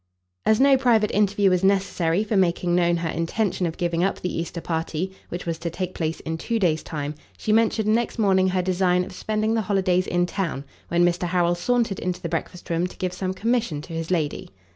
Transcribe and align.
As 0.47 0.59
no 0.59 0.77
private 0.77 1.11
interview 1.11 1.51
was 1.51 1.63
necessary 1.63 2.23
for 2.23 2.35
making 2.35 2.73
known 2.73 2.97
her 2.97 3.09
intention 3.09 3.67
of 3.67 3.77
giving 3.77 4.03
up 4.03 4.19
the 4.19 4.35
Easter 4.35 4.59
party, 4.59 5.11
which 5.29 5.45
was 5.45 5.59
to 5.59 5.69
take 5.69 5.93
place 5.93 6.21
in 6.21 6.39
two 6.39 6.57
days' 6.57 6.81
time, 6.81 7.13
she 7.37 7.53
mentioned 7.53 7.87
next 7.93 8.17
morning 8.17 8.47
her 8.47 8.63
design 8.63 9.03
of 9.03 9.11
spending 9.13 9.53
the 9.53 9.61
holidays 9.61 10.07
in 10.07 10.25
town, 10.25 10.63
when 10.87 11.05
Mr 11.05 11.27
Harrel 11.27 11.53
sauntered 11.53 11.99
into 11.99 12.19
the 12.19 12.29
breakfast 12.29 12.67
room 12.71 12.87
to 12.87 12.97
give 12.97 13.13
some 13.13 13.35
commission 13.35 13.79
to 13.83 13.93
his 13.93 14.09
lady. 14.09 14.49